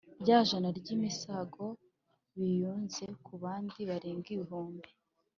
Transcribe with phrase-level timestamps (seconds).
[0.21, 1.65] Rya jana n’imisago
[2.37, 4.89] Biyunze ku bandi Barenga ibihumbi